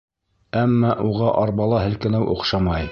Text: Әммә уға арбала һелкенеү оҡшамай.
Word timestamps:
Әммә 0.61 0.95
уға 1.11 1.29
арбала 1.43 1.87
һелкенеү 1.87 2.29
оҡшамай. 2.37 2.79